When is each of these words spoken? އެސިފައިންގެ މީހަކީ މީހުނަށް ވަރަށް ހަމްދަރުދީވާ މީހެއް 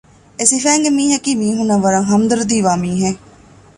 އެސިފައިންގެ 0.39 0.91
މީހަކީ 0.97 1.31
މީހުނަށް 1.41 1.83
ވަރަށް 1.85 2.07
ހަމްދަރުދީވާ 2.11 2.71
މީހެއް 2.83 3.19